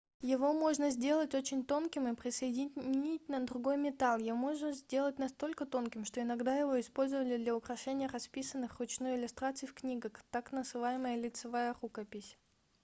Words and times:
его 0.23 0.51
можно 0.51 0.89
сделать 0.89 1.35
очень 1.35 1.63
тонким 1.63 2.07
и 2.07 2.15
присоединить 2.15 3.29
на 3.29 3.45
другой 3.45 3.77
метал 3.77 4.17
его 4.17 4.35
можно 4.35 4.71
сделать 4.73 5.19
настолько 5.19 5.67
тонким 5.67 6.05
что 6.05 6.23
иногда 6.23 6.55
его 6.55 6.79
использовали 6.79 7.37
для 7.37 7.55
украшения 7.55 8.09
расписанных 8.09 8.79
вручную 8.79 9.15
иллюстраций 9.19 9.67
в 9.67 9.75
книгах 9.75 10.13
так 10.31 10.51
называемая 10.51 11.17
лицевая 11.17 11.75
рукопись 11.83 12.35